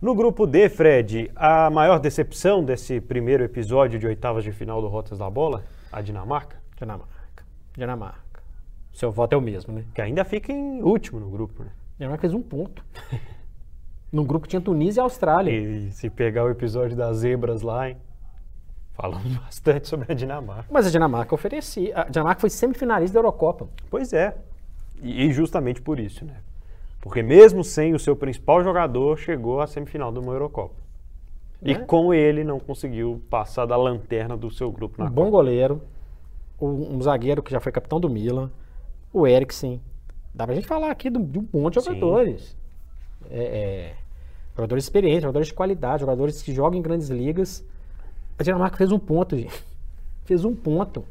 [0.02, 4.88] No grupo D, Fred, a maior decepção desse primeiro episódio de oitavas de final do
[4.88, 7.44] Rotas da Bola, a Dinamarca, Dinamarca.
[7.76, 8.29] Dinamarca.
[9.00, 9.86] Seu voto é o mesmo, né?
[9.94, 11.64] que ainda fica em último no grupo.
[11.64, 11.70] Né?
[11.98, 12.84] Dinamarca fez um ponto.
[14.12, 15.54] no grupo tinha Tunísia e Austrália.
[15.54, 17.96] E se pegar o episódio das zebras lá, hein,
[18.92, 20.66] falamos bastante sobre a Dinamarca.
[20.70, 21.98] Mas a Dinamarca oferecia.
[21.98, 23.70] A Dinamarca foi semifinalista da Eurocopa.
[23.90, 24.36] Pois é.
[25.02, 26.36] E, justamente por isso, né?
[27.00, 30.76] Porque mesmo sem o seu principal jogador, chegou à semifinal de uma Eurocopa.
[31.62, 31.86] E Né?
[31.86, 35.38] com ele não conseguiu passar da lanterna do seu grupo na Um bom Copa.
[35.38, 35.82] goleiro,
[36.60, 38.52] um, um zagueiro que já foi capitão do Milan,
[39.14, 39.82] o Eriksen.
[40.34, 41.88] Dá pra gente falar aqui do- de um monte de Sim.
[41.96, 42.56] jogadores.
[43.30, 43.96] É, é,
[44.56, 47.64] jogadores experientes, jogadores de qualidade, jogadores que jogam em grandes ligas.
[48.38, 49.64] A Dinamarca fez um ponto, gente.
[50.26, 51.04] Fez um ponto.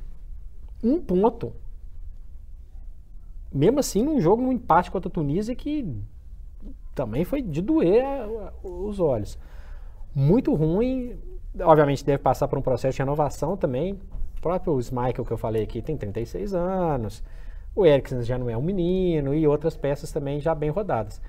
[0.82, 1.52] Um ponto.
[3.52, 5.84] Mesmo assim, num jogo, num empate contra a Tunísia que
[6.94, 8.04] também foi de doer
[8.62, 9.38] os olhos.
[10.14, 11.16] Muito ruim.
[11.60, 13.94] Obviamente deve passar por um processo de renovação também.
[14.36, 17.22] O próprio Schmeichel que eu falei aqui tem 36 anos.
[17.78, 21.22] O Eriksen já não é um menino e outras peças também já bem rodadas.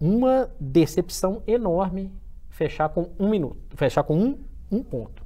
[0.00, 2.10] Uma decepção enorme
[2.48, 4.38] fechar com um minuto, fechar com um,
[4.72, 5.22] um ponto.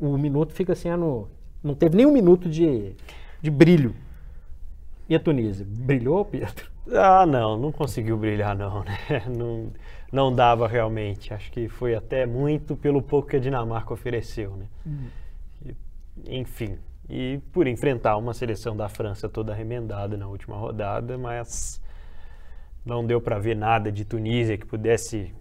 [0.00, 1.28] O minuto fica sendo.
[1.62, 2.96] Não teve nem um minuto de,
[3.40, 3.94] de brilho.
[5.08, 5.64] E a Tunísia?
[5.64, 6.68] Brilhou, Pedro?
[6.92, 8.98] Ah, não, não conseguiu brilhar não, né?
[9.36, 9.72] Não,
[10.10, 11.32] não dava realmente.
[11.32, 14.66] Acho que foi até muito pelo pouco que a Dinamarca ofereceu, né?
[15.64, 15.76] E,
[16.26, 16.76] enfim,
[17.08, 21.80] e por enfrentar uma seleção da França toda remendada na última rodada, mas
[22.84, 25.32] não deu para ver nada de Tunísia que pudesse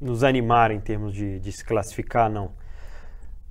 [0.00, 2.50] nos animar em termos de, de se classificar, não.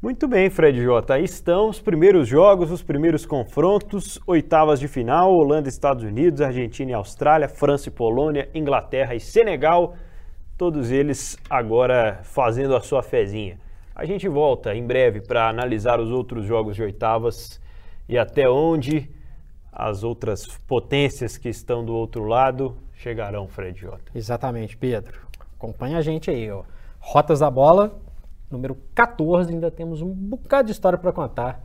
[0.01, 1.13] Muito bem, Fred Jota.
[1.13, 6.91] Aí estão os primeiros jogos, os primeiros confrontos, oitavas de final, Holanda, Estados Unidos, Argentina
[6.91, 9.95] e Austrália, França e Polônia, Inglaterra e Senegal.
[10.57, 13.59] Todos eles agora fazendo a sua fezinha.
[13.95, 17.60] A gente volta em breve para analisar os outros jogos de oitavas
[18.11, 19.09] e até onde
[19.71, 24.11] as outras potências que estão do outro lado chegarão, Fred Jota.
[24.13, 25.21] Exatamente, Pedro.
[25.55, 26.63] Acompanha a gente aí, ó.
[26.99, 27.97] Rotas da Bola,
[28.49, 31.63] número 14, ainda temos um bocado de história para contar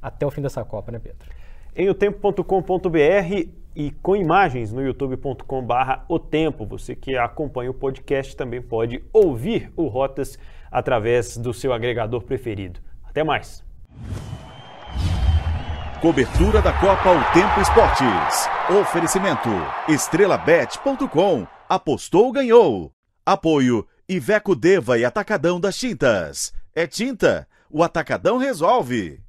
[0.00, 1.28] até o fim dessa Copa, né, Pedro?
[1.74, 6.64] Em otempo.com.br e com imagens no youtube.com/barra o tempo.
[6.64, 10.38] Você que acompanha o podcast também pode ouvir o Rotas
[10.70, 12.78] através do seu agregador preferido.
[13.04, 13.64] Até mais.
[16.00, 18.48] Cobertura da Copa O Tempo Esportes.
[18.80, 19.48] Oferecimento
[19.88, 21.44] estrelabet.com.
[21.68, 22.92] Apostou, ganhou.
[23.26, 26.52] Apoio Iveco Deva e Atacadão das Tintas.
[26.72, 29.20] É tinta, o Atacadão resolve.